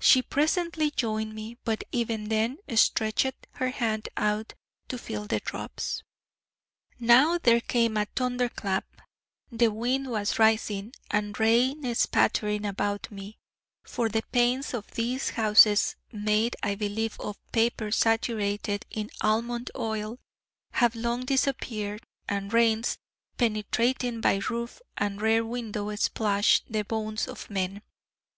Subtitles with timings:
[0.00, 4.54] She presently joined me, but even then stretched her hand out
[4.88, 6.02] to feel the drops.
[6.98, 8.86] Now there came a thunder clap,
[9.52, 13.36] the wind was rising, and rain spattering about me:
[13.84, 20.18] for the panes of these houses, made, I believe, of paper saturated in almond oil,
[20.70, 22.96] have long disappeared, and rains,
[23.36, 27.82] penetrating by roof and rare window, splash the bones of men.